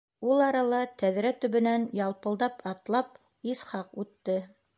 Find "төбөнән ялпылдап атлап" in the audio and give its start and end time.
1.43-3.21